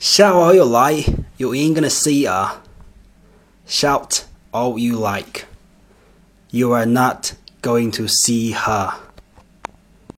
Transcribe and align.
Shout 0.00 0.36
all 0.36 0.54
you 0.54 0.64
like, 0.64 1.06
you 1.38 1.52
ain't 1.54 1.74
gonna 1.74 1.90
see 1.90 2.24
her. 2.24 2.60
Shout 3.66 4.24
all 4.54 4.78
you 4.78 4.96
like, 4.96 5.46
you 6.50 6.72
are 6.72 6.86
not 6.86 7.34
going 7.62 7.90
to 7.92 8.06
see 8.06 8.52
her. 8.52 8.94